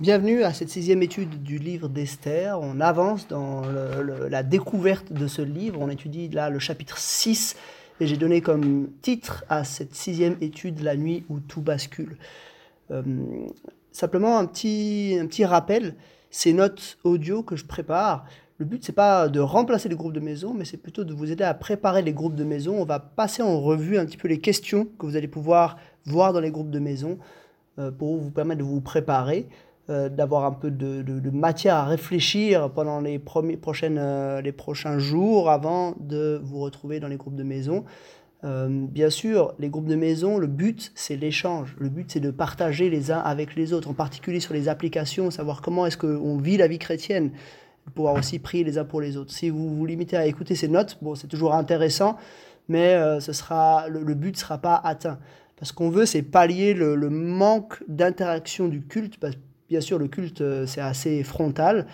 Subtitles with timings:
[0.00, 2.56] Bienvenue à cette sixième étude du livre d'Esther.
[2.60, 3.62] On avance dans
[4.30, 5.80] la découverte de ce livre.
[5.80, 7.56] On étudie là le chapitre 6
[7.98, 12.16] et j'ai donné comme titre à cette sixième étude La nuit où tout bascule.
[12.92, 13.02] Euh,
[13.90, 15.96] simplement un petit, rappel,
[16.30, 18.24] ces notes audio que je prépare,
[18.58, 21.32] le but c'est pas de remplacer les groupes de maison, mais c'est plutôt de vous
[21.32, 22.80] aider à préparer les groupes de maison.
[22.80, 25.76] On va passer en revue un petit peu les questions que vous allez pouvoir
[26.06, 27.18] voir dans les groupes de maison
[27.80, 29.48] euh, pour vous permettre de vous préparer.
[29.90, 34.98] Euh, d'avoir un peu de, matière à réfléchir pendant les, premiers, prochaines, euh, les prochains
[34.98, 37.86] jours avant de vous retrouver dans les groupes de maison.
[38.44, 41.74] Euh, bien sûr, les groupes de maison, le but, c'est l'échange.
[41.78, 45.30] Le but, c'est de partager les uns avec les autres, en particulier sur les applications,
[45.30, 47.30] savoir comment est-ce qu'on vit la vie chrétienne,
[47.94, 49.32] pouvoir aussi prier les uns pour les autres.
[49.32, 52.18] Si vous vous limitez à écouter ces notes, bon, c'est toujours intéressant,
[52.68, 55.18] mais ce sera, le, but ne sera pas atteint.
[55.56, 59.18] Parce qu'on veut, c'est pallier le, le manque d'interaction du culte,
[59.68, 61.86] bien sûr, le culte, euh, c'est assez frontal.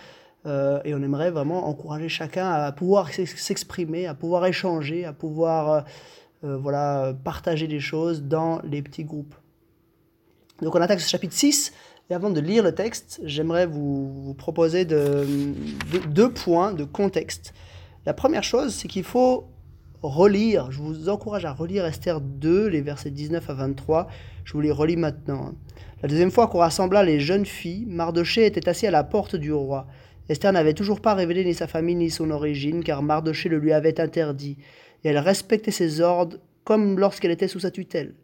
[0.45, 5.85] Euh, et on aimerait vraiment encourager chacun à pouvoir s'exprimer, à pouvoir échanger, à pouvoir
[6.43, 9.33] euh, voilà, partager des choses dans les petits groupes.
[10.61, 11.73] Donc on attaque ce chapitre 6.
[12.11, 17.55] Et avant de lire le texte, j'aimerais vous, proposer deux points de contexte.
[18.05, 19.47] La première chose, c'est qu'il faut
[20.07, 24.07] relire, je vous encourage à relire Esther 2, les versets 19 à 23.
[24.43, 25.47] Je vous les relis maintenant.
[25.47, 25.55] Hein.
[26.01, 29.51] La deuxième fois qu'on rassembla les jeunes filles, Mardoché était assis à la porte du
[29.51, 29.87] roi.
[30.29, 33.73] Esther n'avait toujours pas révélé ni sa famille ni son origine, car Mardoché le lui
[33.73, 34.57] avait interdit,
[35.03, 38.15] et elle respectait ses ordres comme lorsqu'elle était sous sa tutelle.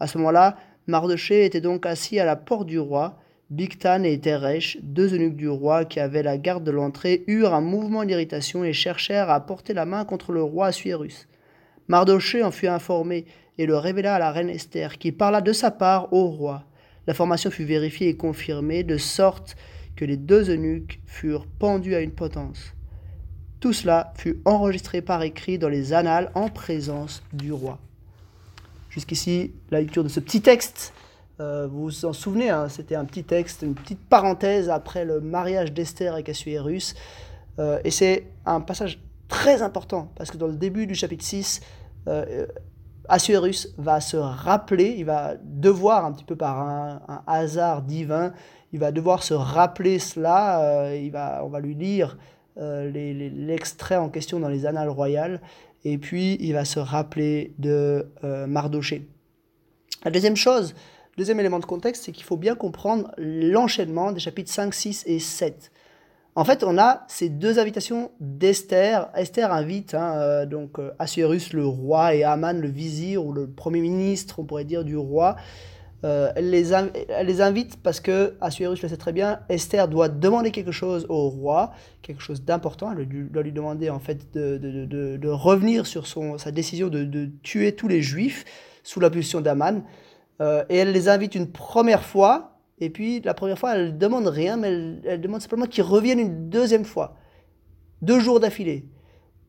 [0.00, 3.18] À ce moment-là, Mardoché était donc assis à la porte du roi.
[3.50, 7.60] Bigtan et Teresh, deux eunuques du roi qui avaient la garde de l'entrée, eurent un
[7.60, 11.28] mouvement d'irritation et cherchèrent à porter la main contre le roi Assuérus.
[11.88, 13.26] Mardoché en fut informé
[13.58, 16.64] et le révéla à la reine Esther, qui parla de sa part au roi.
[17.06, 19.56] L'information fut vérifiée et confirmée, de sorte
[19.94, 22.72] que les deux eunuques furent pendus à une potence.
[23.60, 27.78] Tout cela fut enregistré par écrit dans les annales en présence du roi.
[28.88, 30.94] Jusqu'ici, la lecture de ce petit texte.
[31.40, 35.20] Euh, vous vous en souvenez, hein, c'était un petit texte, une petite parenthèse après le
[35.20, 36.94] mariage d'Esther avec Assuérus.
[37.58, 41.60] Euh, et c'est un passage très important, parce que dans le début du chapitre 6,
[42.08, 42.46] euh,
[43.08, 48.32] Assuérus va se rappeler, il va devoir, un petit peu par un, hasard divin,
[48.72, 52.16] il va devoir se rappeler cela, euh, il va, on va lui lire
[52.56, 55.40] l'extrait en question dans les annales royales,
[55.84, 58.06] et puis il va se rappeler de
[58.46, 59.08] Mardoché.
[60.04, 60.72] La deuxième chose,
[61.16, 65.18] deuxième élément de contexte, c'est qu'il faut bien comprendre l'enchaînement des chapitres 5, 6 et
[65.18, 65.70] 7.
[66.36, 69.08] En fait, on a ces deux invitations d'Esther.
[69.14, 73.48] Esther invite hein, euh, donc euh, Assuérus le roi et Aman le vizir ou le
[73.48, 75.36] premier ministre, on pourrait dire, du roi.
[76.04, 79.40] Euh, elle, les invite parce que Assuérus le sait très bien.
[79.48, 81.72] Esther doit demander quelque chose au roi,
[82.02, 82.92] quelque chose d'important.
[82.92, 87.88] Elle doit lui demander en fait de revenir sur son, sa décision de, tuer tous
[87.88, 88.44] les Juifs
[88.82, 89.82] sous l'impulsion d'Aman.
[90.40, 94.26] Et elle les invite une première fois et puis, la première fois, elle ne demande
[94.26, 94.68] rien, mais
[95.04, 97.16] elle, demande simplement qu'il revienne une deuxième fois.
[98.02, 98.88] Deux jours d'affilée.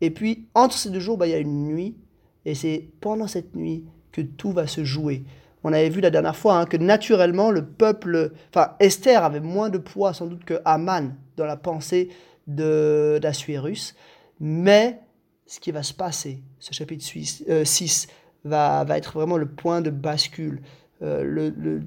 [0.01, 1.97] Et puis, entre ces deux jours, bah, il y a une nuit.
[2.45, 5.23] Et c'est pendant cette nuit que tout va se jouer.
[5.63, 8.33] On avait vu la dernière fois hein, que naturellement, le peuple.
[8.49, 12.09] Enfin, Esther avait moins de poids sans doute que Aman dans la pensée
[12.45, 13.95] d'Assuérus.
[14.39, 14.99] Mais
[15.47, 17.65] ce qui va se passer, ce chapitre 6, euh,
[18.45, 20.61] va, va, être vraiment le point de bascule.
[21.01, 21.81] Euh,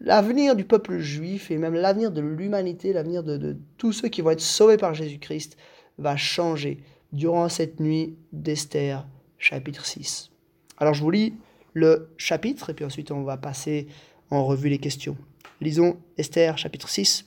[0.00, 4.30] l'avenir du peuple juif et même l'avenir de l'humanité, l'avenir de, tous ceux qui vont
[4.30, 5.56] être sauvés par Jésus-Christ
[5.98, 6.82] va changer
[7.12, 9.06] durant cette nuit d'Esther,
[9.38, 10.30] chapitre 6.
[10.78, 11.34] Alors je vous lis
[11.74, 13.86] le chapitre et puis ensuite on va passer
[14.30, 15.16] en revue les questions.
[15.60, 17.26] Lisons Esther, chapitre 6.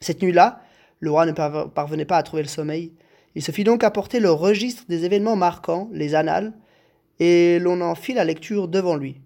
[0.00, 0.62] Cette nuit-là,
[1.00, 2.92] le roi ne parvenait pas à trouver le sommeil.
[3.34, 6.52] Il se fit donc apporter le registre des événements marquants, les annales,
[7.20, 9.20] et l'on en fit la lecture devant lui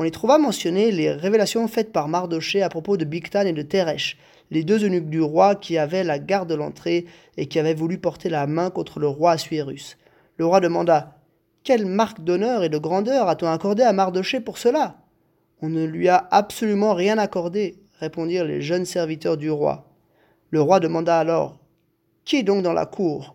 [0.00, 3.62] on y trouva mentionnées les révélations faites par Mardoché à propos de Bigtan et de
[3.62, 4.16] Teresh,
[4.52, 7.98] les deux eunuques du roi qui avaient la garde de l'entrée et qui avaient voulu
[7.98, 9.98] porter la main contre le roi Assuérus.
[10.36, 11.18] Le roi demanda
[11.64, 14.98] Quelle marque d'honneur et de grandeur a-t-on accordé à Mardoché pour cela?
[15.62, 19.90] On ne lui a absolument rien accordé, répondirent les jeunes serviteurs du roi.
[20.50, 21.58] Le roi demanda alors
[22.24, 23.34] Qui est donc dans la cour?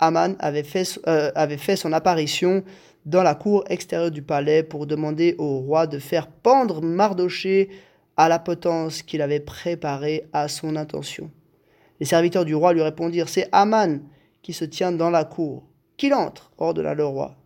[0.00, 2.62] Aman avait fait, euh, avait fait son apparition
[3.06, 7.70] dans la cour extérieure du palais pour demander au roi de faire pendre Mardoché
[8.16, 11.30] à la potence qu'il avait préparée à son intention.
[12.00, 14.00] Les serviteurs du roi lui répondirent C'est Aman
[14.42, 15.64] qui se tient dans la cour.
[15.96, 17.36] Qu'il entre, ordonna le roi.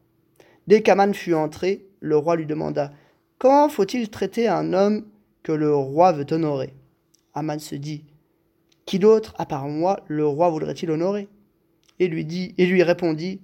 [0.66, 2.92] Dès qu'Aman fut entré, le roi lui demanda
[3.38, 5.06] Comment faut-il traiter un homme
[5.42, 6.74] que le roi veut honorer?
[7.34, 8.04] Aman se dit
[8.84, 11.28] Qui d'autre, à part moi, le roi voudrait-il honorer?
[12.02, 13.40] Et lui dit, et lui répondit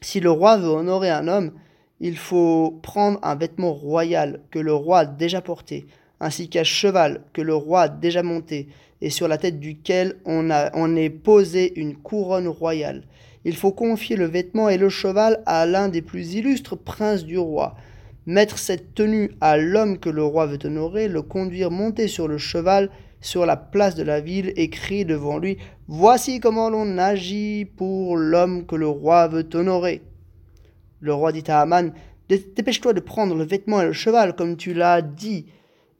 [0.00, 1.52] Si le roi veut honorer un homme,
[2.00, 5.86] il faut prendre un vêtement royal que le roi a déjà porté,
[6.18, 8.68] ainsi qu'un cheval que le roi a déjà monté,
[9.02, 13.04] et sur la tête duquel on, a, on est posé une couronne royale.
[13.44, 17.36] Il faut confier le vêtement et le cheval à l'un des plus illustres princes du
[17.36, 17.76] roi,
[18.24, 22.38] mettre cette tenue à l'homme que le roi veut honorer, le conduire monter sur le
[22.38, 22.88] cheval
[23.20, 25.58] sur la place de la ville et crier devant lui
[25.88, 30.02] Voici comment l'on agit pour l'homme que le roi veut honorer.
[31.00, 31.92] Le roi dit à Aman
[32.28, 35.46] Dépêche-toi de prendre le vêtement et le cheval, comme tu l'as dit,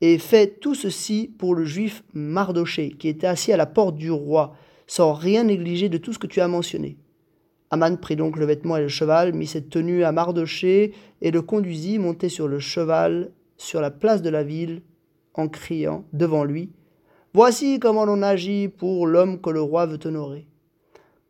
[0.00, 4.10] et fais tout ceci pour le juif Mardoché, qui était assis à la porte du
[4.10, 4.54] roi,
[4.88, 6.96] sans rien négliger de tout ce que tu as mentionné.
[7.70, 11.42] Aman prit donc le vêtement et le cheval, mit cette tenue à Mardoché, et le
[11.42, 14.82] conduisit, monté sur le cheval, sur la place de la ville,
[15.34, 16.70] en criant devant lui
[17.36, 20.46] Voici comment l'on agit pour l'homme que le roi veut honorer.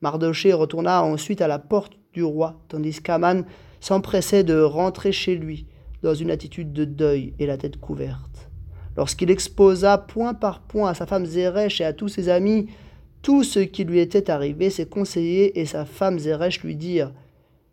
[0.02, 3.44] Mardoché retourna ensuite à la porte du roi, tandis qu'Aman
[3.80, 5.66] s'empressait de rentrer chez lui,
[6.04, 8.48] dans une attitude de deuil et la tête couverte.
[8.96, 12.68] Lorsqu'il exposa point par point à sa femme Zeresh et à tous ses amis
[13.20, 17.12] tout ce qui lui était arrivé, ses conseillers et sa femme Zeresh lui dirent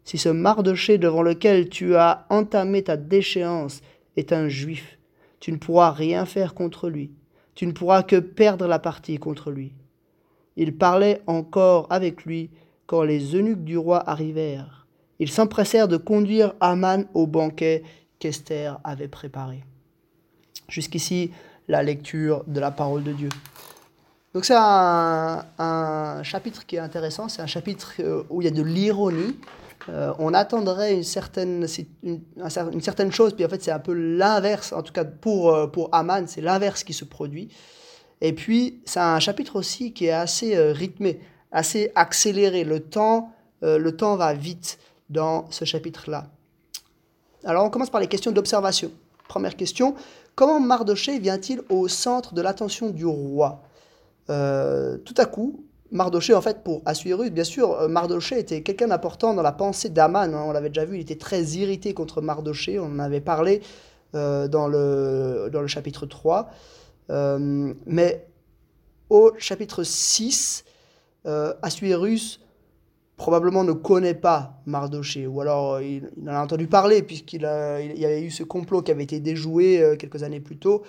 [0.05, 3.81] Si ce Mardoché devant lequel tu as entamé ta déchéance
[4.17, 4.97] est un juif,
[5.39, 7.11] tu ne pourras rien faire contre lui,
[7.55, 9.73] tu ne pourras que perdre la partie contre lui.
[10.55, 12.49] Il parlait encore avec lui
[12.85, 14.87] quand les eunuques du roi arrivèrent.
[15.19, 17.83] Ils s'empressèrent de conduire Aman au banquet
[18.19, 19.63] qu'Esther avait préparé.
[20.67, 21.31] Jusqu'ici,
[21.67, 23.29] la lecture de la parole de Dieu.
[24.33, 28.51] Donc c'est un, chapitre qui est intéressant, c'est un chapitre euh, où il y a
[28.51, 29.37] de l'ironie.
[29.89, 31.67] Euh, on attendrait une certaine,
[32.03, 35.67] une, certaine chose, puis en fait c'est un peu l'inverse, en tout cas pour, euh,
[35.67, 37.49] pour Aman, c'est l'inverse qui se produit.
[38.21, 41.19] Et puis c'est un chapitre aussi qui est assez rythmé,
[41.51, 42.63] assez accéléré.
[42.63, 46.27] Le temps, le temps va vite dans ce chapitre-là.
[47.43, 48.91] Alors on commence par les questions d'observation.
[49.27, 49.95] Première question,
[50.35, 53.61] comment Mardoché vient-il au centre de l'attention du roi?
[54.29, 58.87] Euh, tout à coup, Mardoché, en fait, pour Assuérus, bien sûr, euh, Mardoché était quelqu'un
[58.87, 60.33] d'important dans la pensée d'Aman.
[60.33, 60.43] Hein.
[60.43, 62.79] on l'avait déjà vu, il était très irrité contre Mardoché.
[62.79, 63.61] On en avait parlé
[64.15, 66.49] euh, dans, le, chapitre 3.
[67.09, 68.25] mais
[69.09, 70.65] au chapitre 6,
[71.61, 72.39] Assuérus
[73.15, 77.47] probablement ne connaît pas Mardoché, ou alors il, en a entendu parler, puisqu'il
[77.81, 80.81] il y avait eu ce complot qui avait été déjoué quelques années plus tôt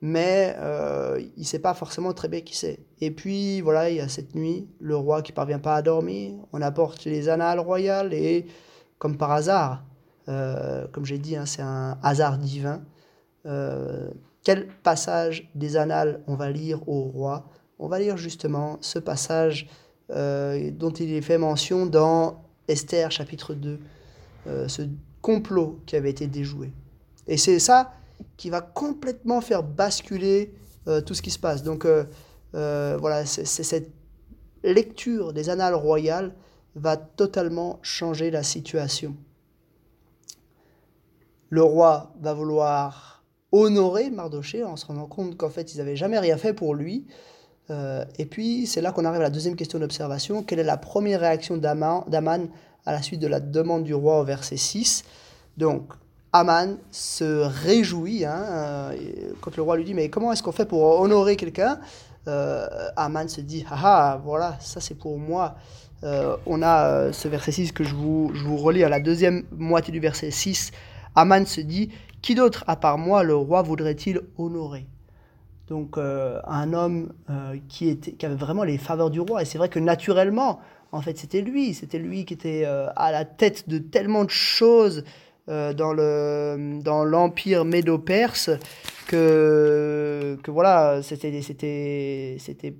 [0.00, 2.78] mais euh, il ne sait pas forcément très bien qui c'est.
[3.00, 6.34] Et puis voilà, il y a cette nuit, le roi qui parvient pas à dormir,
[6.52, 8.46] on apporte les annales royales et
[8.98, 9.84] comme par hasard,
[10.28, 12.82] euh, comme j'ai dit, hein, c'est un hasard divin.
[13.46, 14.10] Euh,
[14.44, 17.48] quel passage des annales on va lire au roi?
[17.78, 19.68] On va lire justement ce passage
[20.10, 23.78] dont il est fait mention dans Esther chapitre 2,
[24.66, 24.82] ce
[25.20, 26.72] complot qui avait été déjoué.
[27.26, 27.92] Et c'est ça
[28.38, 30.54] qui va complètement faire basculer
[30.86, 31.62] euh, tout ce qui se passe.
[31.62, 32.04] Donc euh,
[32.54, 33.92] euh, voilà, c'est cette
[34.64, 36.34] lecture des annales royales
[36.74, 39.14] va totalement changer la situation.
[41.50, 46.18] Le roi va vouloir honorer Mardoché en se rendant compte qu'en fait ils n'avaient jamais
[46.18, 47.06] rien fait pour lui.
[48.18, 50.42] et puis c'est là qu'on arrive à la deuxième question d'observation.
[50.42, 52.48] Quelle est la première réaction d'Aman
[52.84, 55.04] à la suite de la demande du roi au verset 6
[55.56, 55.92] Donc
[56.32, 57.24] Aman se
[57.64, 58.92] réjouit hein, euh,
[59.40, 61.80] quand le roi lui dit mais comment est-ce qu'on fait pour honorer quelqu'un
[62.26, 62.66] euh,
[62.96, 65.56] Aman se dit ah, ah voilà ça c'est pour moi.
[66.04, 69.44] Euh, on a ce verset 6 que je vous, je vous relis à la deuxième
[69.50, 70.70] moitié du verset 6
[71.16, 74.86] Aman se dit qui d'autre à part moi le roi voudrait-il honorer?
[75.68, 77.12] Donc un homme
[77.68, 79.42] qui, était, qui avait vraiment les faveurs du roi.
[79.42, 80.60] Et c'est vrai que naturellement
[80.92, 81.74] en fait c'était lui.
[81.74, 85.04] C'était lui qui était à la tête de tellement de choses
[85.48, 88.50] euh, dans le dans l'empire médo-perse
[89.06, 92.74] que que voilà c'était c'était c'était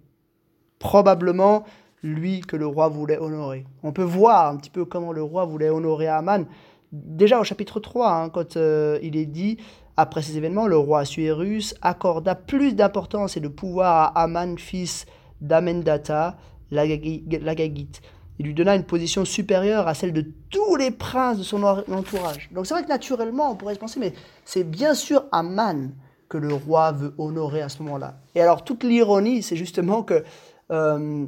[0.78, 1.64] probablement
[2.02, 3.64] lui que le roi voulait honorer.
[3.82, 6.46] On peut voir un petit peu comment le roi voulait honorer Aman.
[6.92, 9.58] Déjà au chapitre 3, hein, quand euh, il est dit,
[9.96, 15.04] après ces événements, le roi Assuérus accorda plus d'importance et de pouvoir à Aman, fils
[15.40, 16.38] d'Amendata,
[16.70, 18.00] l'Agagite
[18.38, 22.48] il lui donna une position supérieure à celle de tous les princes de son entourage.
[22.52, 24.14] Donc c'est vrai que naturellement, on pourrait se penser, mais
[24.44, 25.90] c'est bien sûr Aman
[26.28, 28.20] que le roi veut honorer à ce moment-là.
[28.34, 30.24] Et alors toute l'ironie, c'est justement que
[30.70, 31.26] euh,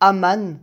[0.00, 0.58] Aman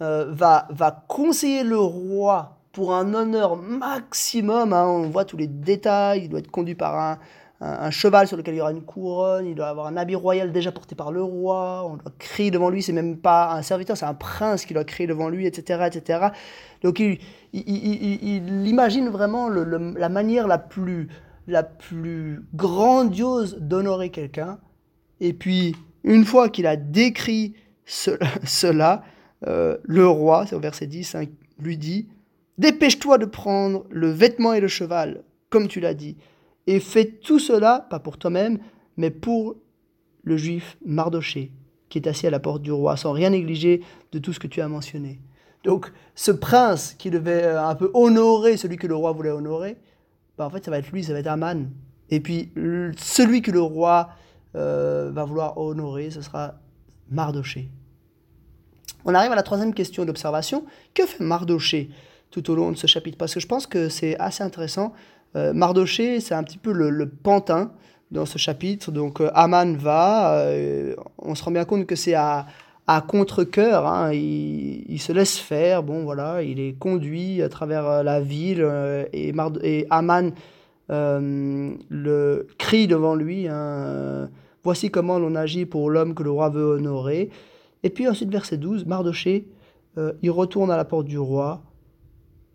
[0.00, 4.72] euh, va, va conseiller le roi pour un honneur maximum.
[4.72, 4.86] Hein.
[4.86, 7.18] on voit tous les détails, il doit être conduit par un,
[7.62, 10.50] un, cheval sur lequel il y aura une couronne, il doit avoir un habit royal
[10.50, 13.96] déjà porté par le roi, on doit crier devant lui, c'est même pas un serviteur,
[13.96, 15.84] c'est un prince qui doit crier devant lui, etc.
[15.86, 16.28] etc.
[16.82, 17.18] Donc il,
[18.66, 21.08] imagine vraiment la manière la plus,
[21.46, 24.58] la plus grandiose d'honorer quelqu'un.
[25.20, 27.54] Et puis, une fois qu'il a décrit
[27.84, 29.04] cela,
[29.46, 31.24] euh, le roi, c'est au verset 10, hein,
[31.60, 32.08] lui dit,
[32.58, 36.16] Dépêche-toi de prendre le vêtement et le cheval, comme tu l'as dit,
[36.66, 38.58] et fais tout cela, pas pour toi-même,
[38.96, 39.56] mais pour
[40.24, 41.52] le juif Mardoché,
[41.88, 44.46] qui est assis à la porte du roi, sans rien négliger de tout ce que
[44.46, 45.20] tu as mentionné.
[45.64, 49.76] Donc, ce prince qui devait euh, un peu honorer celui que le roi voulait honorer,
[50.36, 51.70] bah, en fait, ça va être lui, ça va être Aman.
[52.10, 52.52] Et puis,
[52.96, 54.10] celui que le roi
[54.54, 56.54] euh, va vouloir honorer, ce sera
[57.10, 57.70] Mardoché.
[59.04, 60.64] On arrive à la troisième question d'observation.
[60.94, 61.90] Que fait Mardoché
[62.30, 63.16] tout au long de ce chapitre?
[63.16, 64.92] Parce que je pense que c'est assez intéressant.
[65.34, 67.72] Euh, Mardoché, c'est un petit peu le, pantin
[68.10, 68.90] dans ce chapitre.
[68.90, 72.46] Donc euh, Aman va, euh, on se rend bien compte que c'est à,
[73.08, 74.12] contre-coeur, hein.
[74.12, 78.68] il, se laisse faire, bon voilà, il est conduit à travers la ville
[79.14, 80.32] et, et Aman
[80.90, 84.28] le crie devant lui, hein,
[84.62, 87.30] voici comment l'on agit pour l'homme que le roi veut honorer.
[87.82, 89.46] Et puis ensuite, verset 12, Mardoché,
[89.96, 91.62] il retourne à la porte du roi,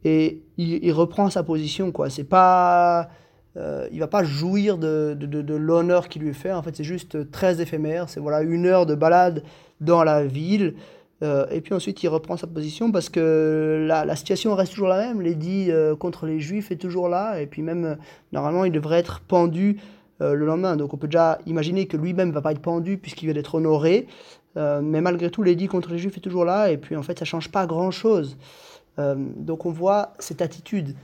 [0.04, 2.10] et il, reprend sa position quoi.
[2.10, 3.10] C'est pas
[3.58, 6.52] euh, il va pas jouir de, de, l'honneur qui lui est fait.
[6.52, 8.10] En fait c'est juste très éphémère.
[8.10, 9.44] C'est voilà une heure de balade
[9.82, 10.76] dans la ville.
[11.24, 14.88] Euh, et puis ensuite il reprend sa position parce que la, la situation reste toujours
[14.88, 15.22] la même.
[15.22, 17.42] L'édit euh, contre les juifs est toujours là.
[17.42, 17.98] Et puis même
[18.32, 19.78] normalement il devrait être pendu
[20.20, 20.78] le lendemain.
[20.78, 24.08] Donc on peut déjà imaginer que lui-même va pas être pendu puisqu'il vient d'être honoré.
[24.56, 26.72] Mais malgré tout l'édit contre les juifs est toujours là.
[26.72, 30.96] Et puis en fait ça change pas grand chose euh, donc on voit cette attitude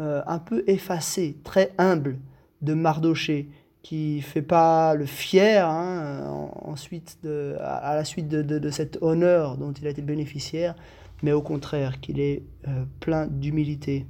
[0.00, 2.16] euh, un peu effacée, très humble
[2.62, 3.50] de Mardoché,
[3.82, 7.18] qui fait pas le fier hein, ensuite
[7.60, 10.74] à, la suite de, cet honneur dont il a été bénéficiaire,
[11.22, 14.06] mais au contraire qu'il est euh, plein d'humilité.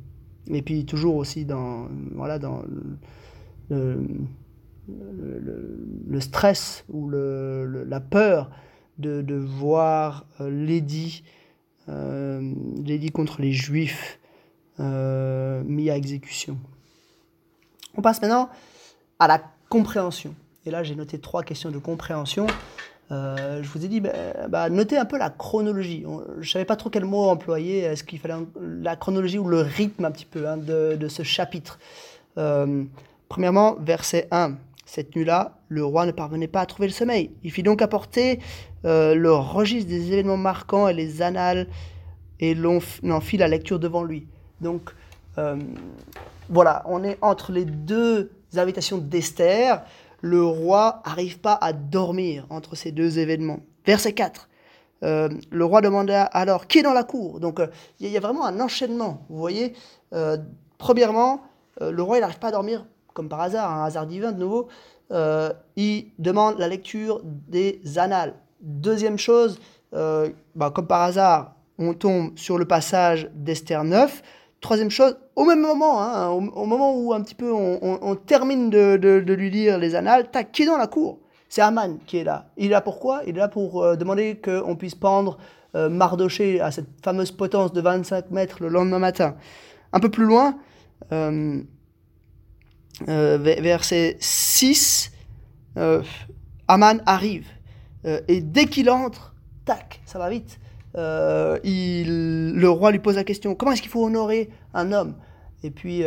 [0.47, 2.63] Et puis toujours aussi dans, voilà, dans
[3.69, 4.07] le,
[6.21, 8.53] stress ou la peur
[8.99, 11.25] de, voir euh, l'édit
[13.13, 14.19] contre les juifs
[14.79, 16.57] euh, mis à exécution.
[17.97, 18.49] On passe maintenant
[19.19, 20.35] à la compréhension.
[20.65, 22.47] Et là, j'ai noté trois questions de compréhension.
[23.11, 24.11] Euh, je vous ai dit, bah,
[24.49, 26.05] bah, notez un peu la chronologie.
[26.35, 27.81] je ne savais pas trop quel mot employer.
[27.81, 31.79] Est-ce qu'il fallait la chronologie ou le rythme un petit peu hein, de, ce chapitre?
[33.29, 34.55] Premièrement, verset 1.
[34.93, 37.31] Cette nuit-là, le roi ne parvenait pas à trouver le sommeil.
[37.45, 38.41] Il fit donc apporter
[38.85, 41.69] euh, le registre des événements marquants et les annales,
[42.41, 44.27] et l'on en fit la lecture devant lui.
[44.61, 44.91] Donc,
[45.39, 45.57] euh,
[46.49, 49.81] voilà, on est entre les deux invitations d'Esther.
[50.23, 53.61] Le roi n'arrive pas à dormir entre ces deux événements.
[53.87, 54.49] Verset 4.
[55.05, 57.39] Euh, le roi demanda alors qui est dans la cour?
[57.39, 57.61] Donc
[58.01, 59.25] il y, a vraiment un enchaînement.
[59.29, 59.73] Vous voyez,
[60.79, 61.43] premièrement,
[61.81, 62.85] le roi n'arrive pas à dormir
[63.21, 64.69] comme par hasard, un hasard divin de nouveau,
[65.13, 68.33] euh, il demande la lecture des annales.
[68.63, 69.61] Deuxième chose,
[69.93, 74.23] euh, bah, comme par hasard, on tombe sur le passage d'Esther 9.
[74.63, 79.23] Troisième chose, au même moment, hein, au, moment où un petit peu on, termine de,
[79.35, 81.19] lui lire les annales, tac, qui est dans la cour?
[81.51, 82.47] C'est Aman qui est là.
[82.57, 83.21] Il est là pourquoi?
[83.27, 85.37] Il est là pour euh, demander qu'on puisse pendre
[85.75, 89.37] Mardoché à cette fameuse potence de 25 mètres le lendemain matin.
[89.93, 90.57] Un peu plus loin,
[91.13, 91.63] euh,
[93.07, 95.13] verset 6,
[95.77, 96.03] euh,
[96.69, 97.47] Aman arrive.
[98.07, 100.59] Euh, et dès qu'il entre, tac, ça va vite.
[100.95, 105.15] le roi lui pose la question comment est-ce qu'il faut honorer un homme?
[105.63, 106.03] Et puis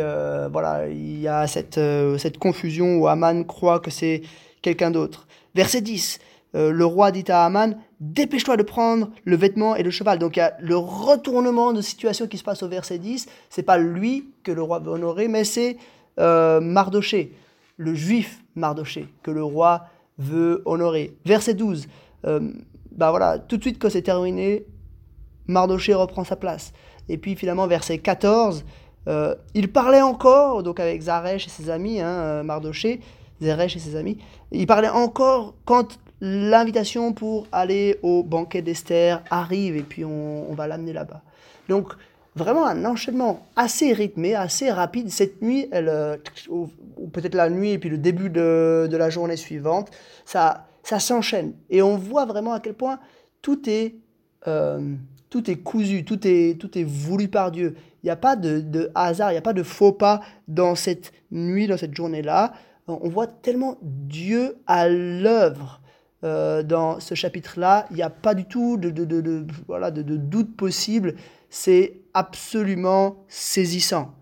[0.50, 1.80] voilà, il y a cette,
[2.18, 4.22] cette confusion où Aman croit que c'est
[4.62, 5.28] quelqu'un d'autre.
[5.54, 6.18] Verset 10,
[6.54, 10.18] le roi dit à Aman dépêche-toi de prendre le vêtement et le cheval.
[10.18, 13.26] Donc il y a le retournement de situation qui se passe au verset 10.
[13.50, 15.76] C'est pas lui que le roi veut honorer, mais c'est
[16.18, 17.32] euh, Mardoché,
[17.76, 19.86] le juif Mardoché, que le roi
[20.18, 21.16] veut honorer.
[21.24, 21.88] Verset 12,
[22.26, 22.40] euh,
[22.92, 24.64] bah voilà, tout de suite que c'est terminé,
[25.46, 26.72] Mardoché reprend sa place.
[27.08, 28.64] Et puis finalement, verset 14,
[29.08, 33.00] euh, il parlait encore, donc avec Zaresh et ses amis, hein, Mardoché,
[33.42, 34.18] Zeresh et ses amis,
[34.52, 40.54] il parlait encore quand l'invitation pour aller au banquet d'Esther arrive et puis on, on
[40.54, 41.22] va l'amener là-bas.
[41.68, 41.94] Donc
[42.36, 45.10] vraiment un enchaînement assez rythmé, assez rapide.
[45.10, 46.16] Cette nuit, elle, euh,
[46.48, 46.68] ou,
[47.12, 49.90] peut-être la nuit et puis le début de, de la journée suivante,
[50.24, 51.54] ça, ça s'enchaîne.
[51.70, 52.98] Et on voit vraiment à quel point
[53.42, 53.94] tout est,
[54.46, 54.94] euh,
[55.30, 57.76] tout est cousu, tout est, tout est voulu par Dieu.
[58.02, 60.74] Il n'y a pas de, de hasard, il n'y a pas de faux pas dans
[60.74, 62.52] cette nuit, dans cette journée-là.
[62.86, 65.80] on voit tellement Dieu à l'œuvre
[66.24, 67.86] euh, dans ce chapitre-là.
[67.90, 71.16] Il n'y a pas du tout de, voilà, de, doute possible.
[71.50, 74.14] C'est absolument saisissant.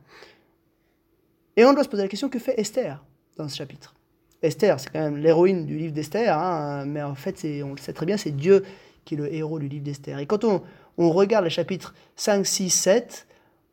[1.57, 3.05] Et on doit se poser la question que fait Esther
[3.37, 3.95] dans ce chapitre?
[4.43, 7.93] Esther, c'est quand même l'héroïne du livre d'Esther, hein, mais en fait, on le sait
[7.93, 8.65] très bien, c'est Dieu
[9.05, 10.19] qui est le héros du livre d'Esther.
[10.19, 10.63] Et quand on,
[10.99, 13.27] on regarde les chapitres 5, 6, 7,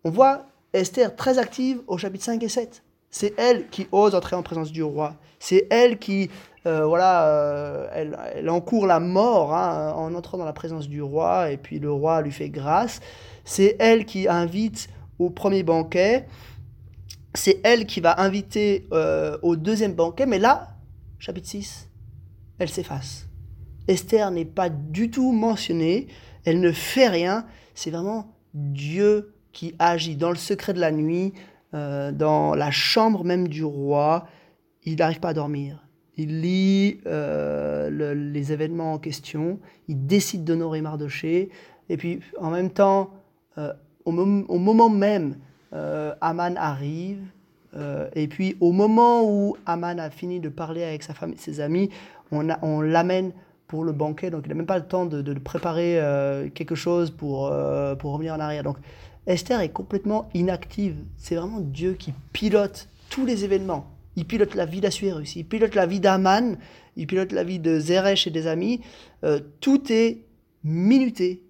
[0.04, 2.84] on voit Esther très active au chapitre 5 et 7.
[3.12, 5.16] C'est elle qui ose entrer en présence du roi.
[5.40, 6.30] C'est elle qui,
[6.68, 7.88] euh, voilà, euh,
[8.36, 11.92] elle, encourt la mort hein, en entrant dans la présence du roi, et puis le
[11.92, 13.00] roi lui fait grâce.
[13.46, 16.28] C'est elle qui invite au premier banquet.
[17.34, 20.26] C'est elle qui va inviter euh, au deuxième banquet.
[20.26, 20.68] Mais là,
[21.18, 21.90] chapitre 6,
[22.60, 23.28] elle s'efface.
[23.88, 26.08] Esther n'est pas du tout mentionnée.
[26.46, 27.46] Elle ne fait rien.
[27.74, 31.34] C'est vraiment Dieu qui agit dans le secret de la nuit,
[31.76, 34.26] euh, dans la chambre même du roi.
[34.86, 35.86] Il n'arrive pas à dormir.
[36.18, 39.60] Il lit euh, les événements en question.
[39.88, 41.50] Il décide d'honorer Mardoché.
[41.90, 43.12] Et puis, en même temps,
[43.60, 43.72] euh,
[44.06, 45.38] au, moment même,
[45.72, 47.22] Aman arrive.
[48.16, 51.60] et puis, au moment où Aman a fini de parler avec sa femme et ses
[51.60, 51.92] amis,
[52.32, 53.32] on, l'amène
[53.68, 54.32] pour le banquet.
[54.32, 56.02] Donc, il n'a même pas le temps de, préparer
[56.56, 57.54] quelque chose pour,
[58.00, 58.64] pour revenir en arrière.
[59.30, 60.96] Esther est complètement inactive.
[61.16, 63.86] C'est vraiment Dieu qui pilote tous les événements.
[64.16, 66.58] Il pilote la vie d'Assuérus, il pilote la vie d'Aman,
[66.98, 68.82] il pilote la vie de Zeresh et des amis.
[69.24, 70.26] Euh, tout est
[70.64, 71.44] minuté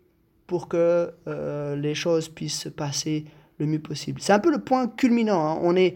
[0.46, 3.26] pour que euh, les choses puissent se passer
[3.60, 4.20] le mieux possible.
[4.22, 5.40] C'est un peu le point culminant.
[5.40, 5.60] Hein.
[5.62, 5.96] On, est,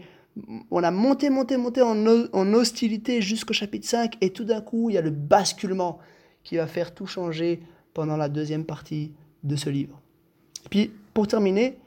[0.70, 4.94] on a monté, monté, monté en, hostilité jusqu'au chapitre 5 et tout d'un coup, il
[4.94, 5.98] y a le basculement
[6.44, 7.60] qui va faire tout changer
[7.92, 9.12] pendant la deuxième partie
[9.42, 10.00] de ce livre.
[10.70, 11.78] Puis, pour terminer,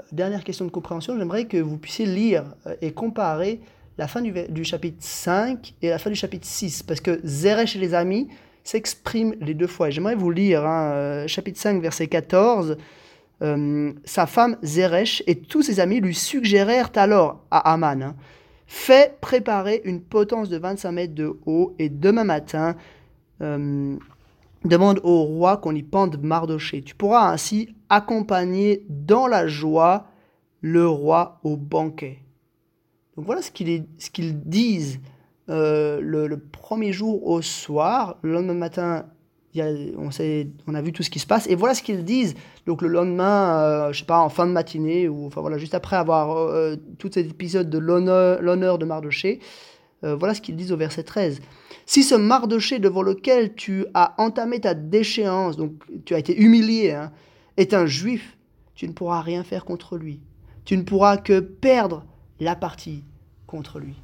[0.00, 3.60] euh, dernière question de compréhension, j'aimerais que vous puissiez lire euh, et comparer
[3.98, 7.78] la fin du, chapitre 5 et la fin du chapitre 6, parce que Zeresh et
[7.78, 8.28] les amis
[8.64, 9.90] s'expriment les deux fois.
[9.90, 12.76] J'aimerais vous lire, hein, euh, chapitre 5, verset 14.
[14.04, 18.16] sa femme Zeresh et tous ses amis lui suggérèrent alors à Aman hein,
[18.66, 22.76] Fais préparer une potence de 25 mètres de haut et demain matin,
[24.64, 26.82] demande au roi qu'on y pende Mardoché.
[26.82, 30.06] Tu pourras ainsi accompagner dans la joie
[30.60, 32.18] le roi au banquet.
[33.16, 35.00] Donc voilà ce qu'ils disent
[35.50, 38.16] euh, le, premier jour au soir.
[38.22, 39.06] Le lendemain matin,
[39.56, 41.46] on, a vu tout ce qui se passe.
[41.48, 42.34] Et voilà ce qu'ils disent.
[42.66, 45.96] Le lendemain, euh, je sais pas, en fin de matinée, ou enfin voilà, juste après
[45.96, 49.40] avoir euh, tout cet épisode de l'honneur de Mardoché,
[50.02, 51.40] voilà ce qu'ils disent au verset 13.
[51.86, 55.72] Si ce Mardoché devant lequel tu as entamé ta déchéance, donc
[56.04, 57.12] tu as été humilié, hein,
[57.56, 58.36] est un juif,
[58.74, 60.20] tu ne pourras rien faire contre lui.
[60.64, 62.04] Tu ne pourras que perdre
[62.40, 63.04] la partie
[63.46, 63.94] contre lui.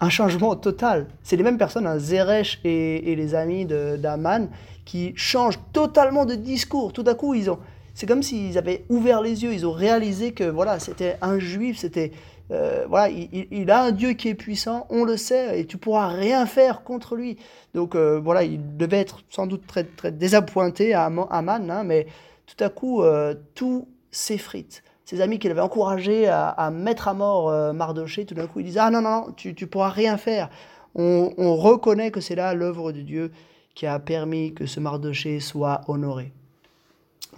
[0.00, 1.08] Un changement total.
[1.22, 4.48] C'est les mêmes personnes, hein, Zeresh et, les amis d'Aman,
[4.84, 6.92] qui changent totalement de discours.
[6.92, 7.58] Tout à coup, ils ont,
[7.94, 11.78] c'est comme s'ils avaient ouvert les yeux, ils ont réalisé que voilà, c'était un juif,
[11.78, 12.12] c'était
[12.50, 16.08] euh, voilà, il, a un Dieu qui est puissant, on le sait, et tu pourras
[16.08, 17.36] rien faire contre lui.
[17.74, 22.06] Donc euh, voilà, il devait être sans doute très, très désappointé à Aman, hein, mais
[22.46, 24.82] tout à coup, euh, tout s'effrite.
[25.04, 28.78] Ses amis qui l'avaient encouragé à, mettre à mort Mardoché, tout d'un coup, ils disent
[28.78, 30.50] Ah non, non, non tu, tu pourras rien faire.
[30.94, 33.32] On, reconnaît que c'est là l'œuvre de Dieu
[33.74, 36.30] qui a permis que ce Mardoché soit honoré.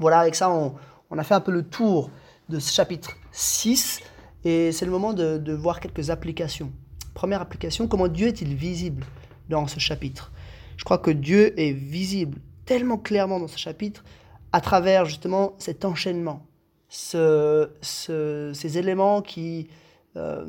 [0.01, 0.75] Voilà, avec ça, on,
[1.11, 2.11] on a fait un peu le tour
[2.49, 4.01] de ce chapitre 6.
[4.45, 6.73] Et c'est le moment de, voir quelques applications.
[7.15, 9.05] Première application, comment Dieu est-il visible
[9.49, 10.33] dans ce chapitre?
[10.77, 14.05] Je crois que Dieu est visible tellement clairement dans ce chapitre
[14.53, 16.47] à travers justement cet enchaînement,
[16.89, 19.69] ce, ces éléments qui...
[20.17, 20.45] Euh,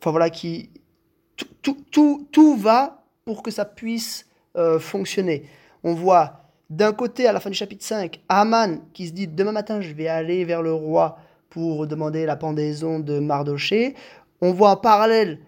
[0.00, 0.70] enfin voilà, qui...
[1.62, 5.48] Tout, va pour que ça puisse euh, fonctionner.
[5.82, 9.52] On voit d'un côté, à la fin du chapitre 5, Aman qui se dit Demain
[9.52, 11.18] matin, je vais aller vers le roi
[11.54, 13.94] pour demander la pendaison de Mardoché.
[14.40, 15.38] On voit en parallèle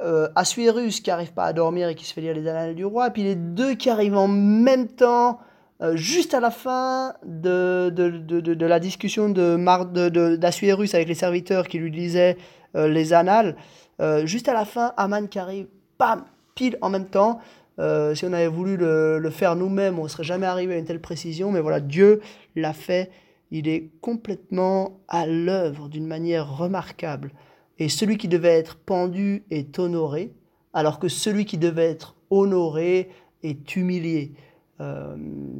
[0.00, 2.84] euh, Assuérus qui n'arrive pas à dormir et qui se fait lire les annales du
[2.84, 5.38] roi, et puis les deux qui arrivent en même temps,
[5.80, 11.78] euh, juste à la fin de, de, de, la discussion d'Assuérus avec les serviteurs qui
[11.78, 12.36] lui lisaient
[12.74, 13.54] euh, les annales.
[14.00, 16.24] Euh, juste à la fin, Aman qui arrive, bam,
[16.56, 17.38] pile en même temps.
[17.78, 20.86] si on avait voulu le, le faire nous-mêmes, on ne serait jamais arrivé à une
[20.86, 22.20] telle précision, mais voilà, Dieu
[22.56, 23.12] l'a fait
[23.52, 27.32] il est complètement à l'œuvre d'une manière remarquable.
[27.78, 30.32] Et celui qui devait être pendu est honoré,
[30.72, 33.10] alors que celui qui devait être honoré
[33.42, 34.32] est humilié.
[34.80, 35.16] Euh,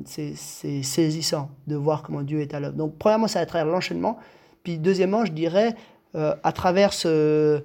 [0.06, 0.34] c'est
[0.82, 2.76] saisissant de voir comment Dieu est à l'œuvre.
[2.76, 4.18] Donc, premièrement, ça va être l'enchaînement.
[4.64, 5.74] Puis, deuxièmement, je dirais,
[6.14, 7.60] euh, à travers ce,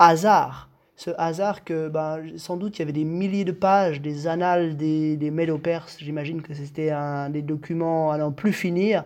[0.00, 4.26] hasard, ce hasard que ben, sans doute il y avait des milliers de pages, des
[4.26, 5.32] annales des, des
[5.98, 9.04] j'imagine que c'était un des documents à plus finir,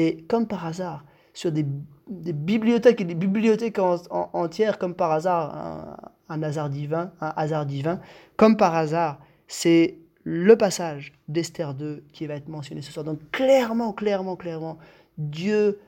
[0.00, 1.66] et comme par hasard, sur des,
[2.08, 5.98] bibliothèques et des bibliothèques entières, comme par hasard,
[6.30, 8.00] un, hasard divin, un hasard divin,
[8.36, 13.04] comme par hasard, c'est le passage d'Esther 2 qui va être mentionné ce soir.
[13.04, 14.78] Donc clairement, clairement, clairement,
[15.18, 15.78] Dieu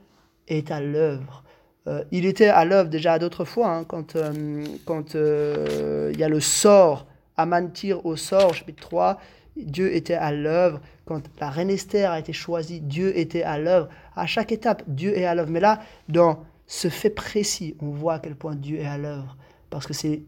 [0.46, 1.42] est à l'œuvre.
[1.88, 6.22] Euh, il était à l'œuvre déjà d'autres fois, hein, quand euh, quand euh, il y
[6.22, 9.18] a le sort, Aman tire au sort, chapitre 3,
[9.56, 10.80] Dieu était à l'œuvre.
[11.04, 13.88] Quand la reine Esther a été choisie, Dieu était à l'œuvre.
[14.16, 15.50] À chaque étape, Dieu est à l'œuvre.
[15.50, 19.36] Mais là, dans ce fait précis, on voit à quel point Dieu est à l'œuvre.
[19.70, 20.22] Parce que c'est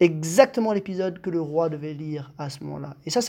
[0.00, 2.96] exactement l'épisode que le roi devait lire à ce moment-là.
[3.06, 3.20] Et ça,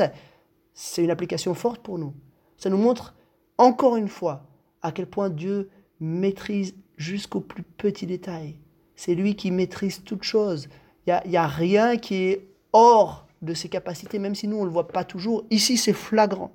[0.74, 2.14] c'est une application forte pour nous.
[2.58, 3.16] Ça nous montre
[3.58, 4.46] encore une fois
[4.82, 8.58] à quel point Dieu maîtrise jusqu'au plus petit détail.
[8.96, 10.70] C'est lui qui maîtrise toute chose.
[11.08, 14.62] Il n'y a, a rien qui est hors de ses capacités, même si nous, on
[14.62, 15.46] ne le voit pas toujours.
[15.50, 16.52] Ici, c'est flagrant.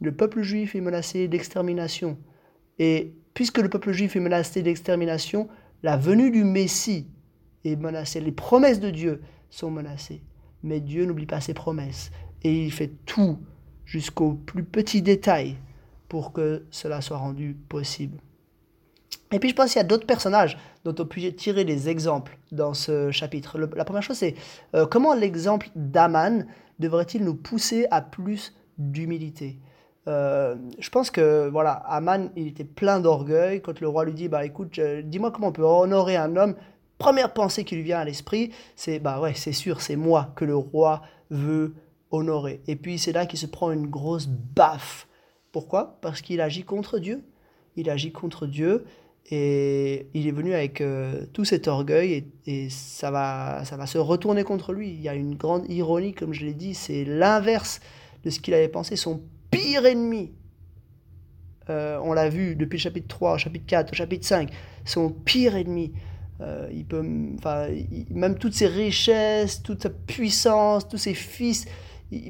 [0.00, 2.16] Le peuple juif est menacé d'extermination.
[2.78, 5.48] Et puisque le peuple juif est menacé d'extermination,
[5.82, 7.06] la venue du Messie
[7.64, 8.20] est menacée.
[8.20, 10.22] Les promesses de Dieu sont menacées.
[10.62, 12.10] Mais Dieu n'oublie pas ses promesses.
[12.42, 13.38] Et il fait tout
[13.84, 15.56] jusqu'au plus petit détail
[16.08, 18.18] pour que cela soit rendu possible.
[19.30, 22.38] Et puis je pense qu'il y a d'autres personnages dont on peut tirer des exemples
[22.50, 23.58] dans ce chapitre.
[23.58, 24.34] la première chose, c'est
[24.74, 26.46] euh, comment l'exemple d'Aman
[26.78, 29.58] devrait-il nous pousser à plus d'humilité?
[30.08, 34.28] Euh, je pense que voilà, Aman, il était plein d'orgueil quand le roi lui dit
[34.28, 36.54] bah écoute, dis-moi comment on peut honorer un homme.
[36.96, 40.44] Première pensée qui lui vient à l'esprit, c'est bah ouais, c'est sûr, c'est moi que
[40.44, 41.74] le roi veut
[42.10, 42.60] honorer.
[42.66, 45.06] Et puis c'est là qu'il se prend une grosse baffe.
[45.52, 45.98] Pourquoi?
[46.00, 47.22] Parce qu'il agit contre Dieu.
[47.76, 48.84] Il agit contre Dieu
[49.30, 53.98] et il est venu avec euh, tout cet orgueil et, ça, va, ça va se
[53.98, 54.88] retourner contre lui.
[54.88, 57.80] Il y a une grande ironie, comme je l'ai dit, c'est l'inverse
[58.24, 58.96] de ce qu'il avait pensé.
[58.96, 60.32] Son pire ennemi,
[61.70, 64.50] euh, on l'a vu depuis le chapitre 3, au chapitre 4, au chapitre 5,
[64.84, 65.92] son pire ennemi.
[66.40, 71.66] Euh, il peut, même toutes ses richesses, toute sa puissance, tous ses fils,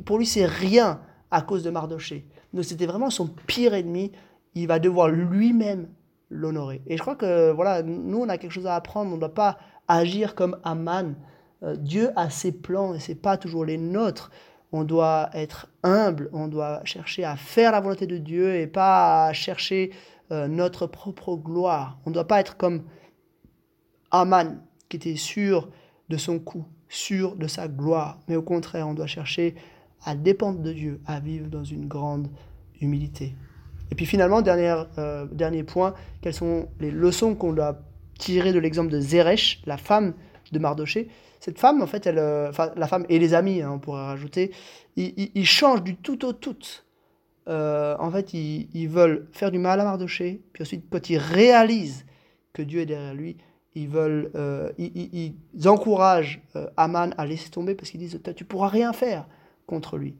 [0.07, 1.01] pour lui c'est rien
[1.31, 2.27] à cause de Mardoché.
[2.53, 4.13] Donc c'était vraiment son pire ennemi.
[4.55, 5.89] Il va devoir lui-même
[6.31, 6.83] l'honorer.
[6.87, 9.11] Et je crois que voilà, nous, on a quelque chose à apprendre.
[9.13, 11.15] On ne doit pas agir comme Aman.
[11.63, 14.31] Euh, Dieu a ses plans et ce n'est pas toujours les nôtres.
[14.73, 19.27] On doit être humble, on doit chercher à faire la volonté de Dieu et pas
[19.27, 19.93] à chercher
[20.31, 21.99] euh, notre propre gloire.
[22.05, 22.83] On ne doit pas être comme
[24.11, 25.71] Aman, qui était sûr
[26.09, 28.19] de son coup, sûr de sa gloire.
[28.29, 29.55] Mais au contraire, on doit chercher
[30.05, 32.29] à dépendre de Dieu, à vivre dans une grande
[32.81, 33.35] humilité.
[33.91, 37.81] Et puis finalement, dernier, euh, dernier point, quelles sont les leçons qu'on doit
[38.19, 40.15] tirer de l'exemple de Zeresh, la femme
[40.53, 41.09] de Mardoché?
[41.41, 44.05] Cette femme, en fait, elle, euh, enfin, la femme et les amis, hein, on pourrait
[44.05, 44.53] rajouter,
[44.97, 46.57] ils, changent du tout au tout.
[47.49, 52.05] Euh, en fait, ils, veulent faire du mal à Mardoché, puis ensuite, quand ils réalisent
[52.53, 53.37] que Dieu est derrière lui,
[53.75, 54.33] ils veulent,
[54.79, 55.35] ils,
[55.67, 56.41] encouragent
[56.77, 59.27] Aman à laisser tomber parce qu'ils disent, tu pourras rien faire
[59.67, 60.17] contre lui.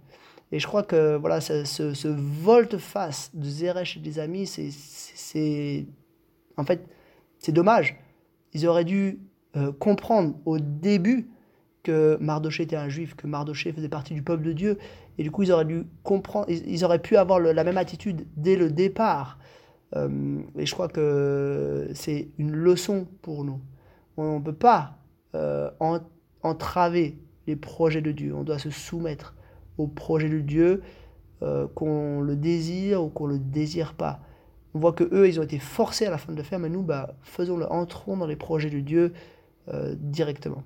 [0.51, 5.87] Et je crois que voilà, ce, ce, volte-face de Zeresh et des amis, c'est,
[6.57, 6.87] en fait,
[7.39, 7.97] c'est dommage.
[8.55, 9.19] Ils auraient dû
[9.57, 11.31] euh, comprendre au début
[11.83, 14.79] que Mardoché était un juif, que Mardoché faisait partie du peuple de Dieu.
[15.17, 18.57] Et du coup, ils auraient dû comprendre, ils, auraient pu avoir la même attitude dès
[18.57, 19.39] le départ.
[19.97, 23.61] Euh, et je crois que c'est une leçon pour nous.
[24.19, 24.99] On ne peut pas
[25.35, 25.71] euh,
[26.43, 28.35] entraver les projets de Dieu.
[28.35, 29.35] On doit se soumettre
[29.79, 30.83] au projet de Dieu,
[31.77, 34.21] qu'on le désire ou qu'on le désire pas.
[34.75, 36.69] On voit que eux, ils ont été forcés à la fin de le faire, mais
[36.69, 39.13] nous, bah, faisons-le, entrons dans les projets de Dieu
[39.95, 40.63] directement.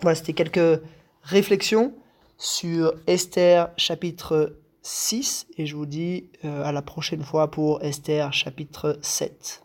[0.00, 0.82] Voilà, c'était quelques
[1.22, 1.94] réflexions
[2.38, 8.32] sur Esther chapitre 6, et je vous dis euh, à la prochaine fois pour Esther
[8.32, 9.62] chapitre 7.